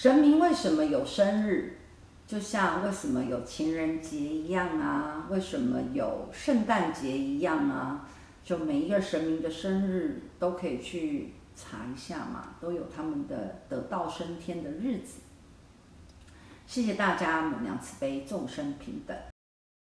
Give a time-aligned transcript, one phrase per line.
[0.00, 1.72] 神明为什么有生日？
[2.24, 8.08] 就像为什么有情人节一样啊为什么有圣诞节一样啊
[8.44, 15.18] 就每一个神明的生日都可以去查一下嘛都有他们的得道升天的日子。
[16.64, 19.16] 谢谢大家母娘慈悲众生平等。